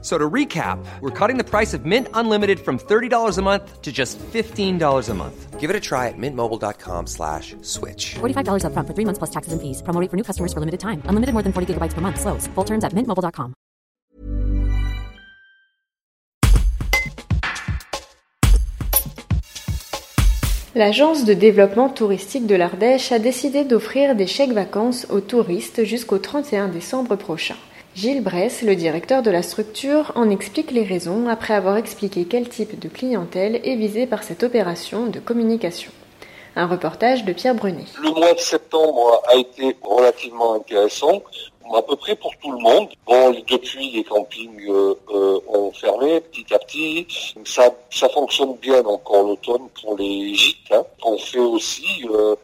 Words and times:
So 0.00 0.16
to 0.16 0.30
recap, 0.30 0.78
we're 1.00 1.10
cutting 1.10 1.38
the 1.38 1.44
price 1.44 1.74
of 1.74 1.84
Mint 1.84 2.06
Unlimited 2.14 2.60
from 2.60 2.78
$30 2.78 3.36
a 3.36 3.42
month 3.42 3.82
to 3.82 3.90
just 3.90 4.16
$15 4.18 5.08
a 5.08 5.14
month. 5.14 5.58
Give 5.58 5.70
it 5.70 5.74
a 5.74 5.80
try 5.80 6.06
at 6.06 6.14
mintmobile.com 6.16 7.08
slash 7.08 7.56
switch. 7.62 8.14
$45 8.20 8.62
upfront 8.62 8.86
for 8.86 8.94
three 8.94 9.04
months 9.04 9.18
plus 9.18 9.30
taxes 9.30 9.52
and 9.52 9.60
fees. 9.60 9.82
Promo 9.82 10.00
rate 10.00 10.08
for 10.08 10.16
new 10.16 10.22
customers 10.22 10.52
for 10.52 10.60
limited 10.60 10.78
time. 10.78 11.02
Unlimited 11.06 11.32
more 11.34 11.42
than 11.42 11.52
40 11.52 11.74
gigabytes 11.74 11.94
per 11.94 12.00
month. 12.00 12.20
Slows. 12.20 12.46
Full 12.54 12.64
terms 12.64 12.84
at 12.84 12.94
mintmobile.com. 12.94 13.54
L'agence 20.74 21.24
de 21.24 21.34
développement 21.34 21.88
touristique 21.88 22.46
de 22.46 22.54
l'Ardèche 22.54 23.10
a 23.10 23.18
décidé 23.18 23.64
d'offrir 23.64 24.14
des 24.14 24.28
chèques 24.28 24.52
vacances 24.52 25.08
aux 25.10 25.20
touristes 25.20 25.82
jusqu'au 25.82 26.18
31 26.18 26.68
décembre 26.68 27.16
prochain. 27.16 27.56
Gilles 27.98 28.22
Bress, 28.22 28.62
le 28.62 28.76
directeur 28.76 29.22
de 29.24 29.30
la 29.32 29.42
structure, 29.42 30.12
en 30.14 30.30
explique 30.30 30.70
les 30.70 30.84
raisons 30.84 31.26
après 31.26 31.52
avoir 31.52 31.76
expliqué 31.76 32.26
quel 32.26 32.48
type 32.48 32.78
de 32.78 32.88
clientèle 32.88 33.60
est 33.64 33.74
visé 33.74 34.06
par 34.06 34.22
cette 34.22 34.44
opération 34.44 35.06
de 35.06 35.18
communication. 35.18 35.90
Un 36.54 36.68
reportage 36.68 37.24
de 37.24 37.32
Pierre 37.32 37.56
Brunet. 37.56 37.86
Le 38.00 38.10
mois 38.10 38.34
de 38.34 38.38
septembre 38.38 39.20
a 39.28 39.34
été 39.34 39.76
relativement 39.82 40.54
intéressant, 40.54 41.24
à 41.74 41.82
peu 41.82 41.96
près 41.96 42.14
pour 42.14 42.30
tout 42.40 42.52
le 42.52 42.58
monde. 42.58 42.88
Bon, 43.04 43.34
depuis 43.50 43.90
les 43.90 44.04
campings 44.04 44.68
euh, 44.68 44.94
euh, 45.12 45.40
ont 45.48 45.72
fermé 45.72 46.20
petit 46.20 46.54
à 46.54 46.58
petit. 46.60 47.04
Ça, 47.44 47.74
ça 47.90 48.08
fonctionne 48.10 48.54
bien 48.62 48.84
encore 48.84 49.24
l'automne 49.24 49.68
pour 49.82 49.96
les 49.98 50.36
gîtes. 50.36 50.70
Hein. 50.70 50.84
On 51.02 51.18
fait 51.18 51.40
aussi, 51.40 52.06
euh, 52.08 52.36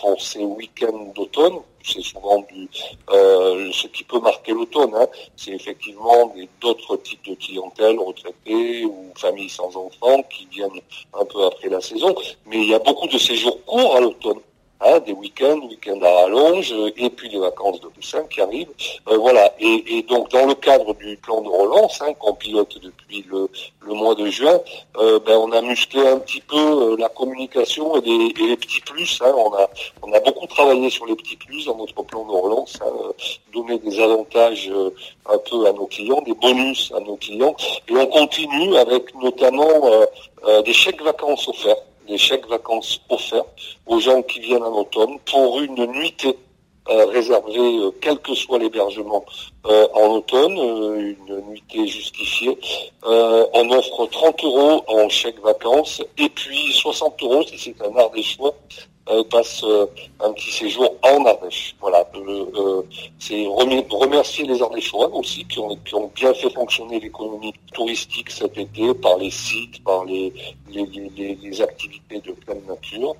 pour 0.00 0.20
ces 0.20 0.44
week-ends 0.44 1.12
d'automne, 1.14 1.58
c'est 1.82 2.02
souvent 2.02 2.44
du, 2.50 2.68
euh, 3.10 3.70
ce 3.72 3.86
qui 3.88 4.04
peut 4.04 4.20
marquer 4.20 4.52
l'automne. 4.52 4.94
Hein. 4.94 5.06
C'est 5.36 5.52
effectivement 5.52 6.32
d'autres 6.60 6.96
types 6.96 7.24
de 7.28 7.34
clientèle, 7.34 7.98
retraités 7.98 8.84
ou 8.84 9.12
familles 9.16 9.48
sans 9.48 9.76
enfants 9.76 10.22
qui 10.30 10.46
viennent 10.50 10.80
un 11.14 11.24
peu 11.24 11.44
après 11.44 11.68
la 11.68 11.80
saison. 11.80 12.14
Mais 12.46 12.58
il 12.58 12.68
y 12.70 12.74
a 12.74 12.78
beaucoup 12.78 13.06
de 13.06 13.18
séjours 13.18 13.64
courts 13.64 13.96
à 13.96 14.00
l'automne. 14.00 14.40
Hein, 14.82 14.98
des 15.00 15.12
week-ends, 15.12 15.60
week-ends 15.68 16.00
à 16.00 16.22
rallonge, 16.22 16.72
et 16.96 17.10
puis 17.10 17.28
les 17.28 17.38
vacances 17.38 17.82
de 17.82 17.88
Toussaint 17.88 18.24
qui 18.30 18.40
arrivent. 18.40 18.72
Euh, 19.10 19.18
voilà. 19.18 19.54
Et, 19.60 20.02
donc 20.08 20.30
dans 20.30 20.46
le 20.46 20.54
cadre 20.54 20.94
du 20.94 21.18
plan 21.18 21.42
de 21.42 21.48
relance 21.48 22.00
hein, 22.00 22.14
qu'on 22.14 22.32
pilote 22.32 22.78
depuis 22.82 23.22
le, 23.30 23.50
de 24.14 24.26
juin, 24.30 24.60
euh, 24.98 25.18
ben, 25.20 25.36
on 25.36 25.52
a 25.52 25.60
musclé 25.62 26.06
un 26.06 26.18
petit 26.18 26.40
peu 26.40 26.56
euh, 26.56 26.96
la 26.98 27.08
communication 27.08 27.96
et, 28.02 28.32
les 28.38 28.56
petits 28.56 28.80
plus. 28.80 29.20
Hein. 29.22 29.32
On 29.36 29.52
a 29.54 29.68
on 30.02 30.12
a 30.12 30.20
beaucoup 30.20 30.46
travaillé 30.46 30.90
sur 30.90 31.06
les 31.06 31.16
petits 31.16 31.36
plus 31.36 31.66
dans 31.66 31.76
notre 31.76 32.02
plan 32.02 32.24
de 32.24 32.30
relance, 32.30 32.78
hein, 32.82 33.12
donner 33.52 33.78
des 33.78 34.00
avantages 34.00 34.70
un 35.26 35.38
peu 35.38 35.66
à 35.66 35.72
nos 35.72 35.86
clients, 35.86 36.22
des 36.22 36.34
bonus 36.34 36.92
à 36.96 37.00
nos 37.00 37.16
clients, 37.16 37.54
et 37.88 37.96
on 37.96 38.06
continue 38.06 38.76
avec 38.76 39.14
notamment 39.14 39.68
des 40.64 40.72
chèques 40.72 41.02
vacances 41.02 41.48
offerts 41.48 41.76
des 42.08 42.18
chèques 42.18 42.48
vacances 42.48 43.00
offerts 43.08 43.44
aux 43.86 44.00
gens 44.00 44.22
qui 44.22 44.40
viennent 44.40 44.64
en 44.64 44.72
automne 44.72 45.18
pour 45.30 45.60
une 45.60 45.86
nuitée 45.86 46.36
euh, 46.88 47.04
réservée, 47.06 47.58
euh, 47.58 47.90
quel 48.00 48.18
que 48.18 48.34
soit 48.34 48.58
l'hébergement 48.58 49.24
euh, 49.66 49.86
en 49.92 50.14
automne, 50.16 50.56
une 50.56 51.42
nuitée 51.48 51.86
justifiée. 51.86 52.58
on 53.02 53.70
offre 53.70 54.06
30 54.06 54.44
euros 54.44 54.82
en 54.88 55.08
chèque 55.08 55.40
vacances 55.40 56.02
et 56.16 56.28
puis 56.30 56.72
60 56.72 57.22
euros 57.22 57.42
si 57.42 57.58
c'est 57.58 57.86
un 57.86 57.94
art 57.96 58.10
des 58.10 58.22
choix 58.22 58.54
passe 59.30 59.62
euh, 59.64 59.86
un 60.20 60.32
petit 60.32 60.50
séjour 60.50 60.94
en 61.02 61.24
Ardèche. 61.24 61.74
Voilà, 61.80 62.06
euh, 62.14 62.82
c'est 63.18 63.46
remercier 63.46 64.44
les 64.44 64.62
Ardéchois 64.62 65.08
aussi 65.14 65.44
qui 65.44 65.58
ont, 65.58 65.76
qui 65.84 65.94
ont 65.94 66.10
bien 66.14 66.32
fait 66.34 66.50
fonctionner 66.50 67.00
l'économie 67.00 67.54
touristique 67.72 68.30
cet 68.30 68.56
été 68.56 68.94
par 68.94 69.18
les 69.18 69.30
sites, 69.30 69.82
par 69.84 70.04
les, 70.04 70.32
les, 70.68 70.86
les, 71.16 71.34
les 71.34 71.62
activités 71.62 72.20
de 72.20 72.32
pleine 72.32 72.62
nature. 72.68 73.14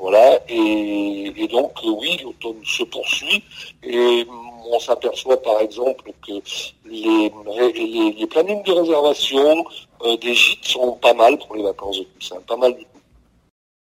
voilà, 0.00 0.40
et, 0.48 1.32
et 1.36 1.48
donc 1.48 1.72
oui, 1.84 2.18
l'automne 2.22 2.62
se 2.64 2.82
poursuit 2.84 3.42
et 3.82 4.26
on 4.72 4.78
s'aperçoit 4.78 5.40
par 5.42 5.60
exemple 5.60 6.12
que 6.26 6.32
les, 6.86 7.32
les, 7.74 8.12
les 8.12 8.26
plannings 8.26 8.62
de 8.64 8.72
réservation 8.72 9.64
des 10.22 10.34
gîtes 10.34 10.64
sont 10.64 10.92
pas 10.92 11.14
mal 11.14 11.38
pour 11.38 11.56
les 11.56 11.62
vacances 11.62 11.98
de 11.98 12.04
Toussaint, 12.04 12.40
pas 12.46 12.56
mal 12.56 12.74
du 12.74 12.84